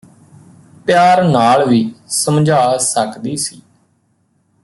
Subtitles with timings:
[0.85, 3.61] ਪਿਆਰ ਨਾਲ ਵੀ ਸਮਝਾ ਸਕਦੀ ਸੀ